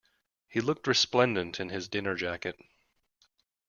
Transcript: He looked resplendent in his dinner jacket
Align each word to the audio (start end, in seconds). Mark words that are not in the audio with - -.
He 0.47 0.61
looked 0.61 0.87
resplendent 0.87 1.59
in 1.59 1.69
his 1.69 1.87
dinner 1.87 2.15
jacket 2.15 2.57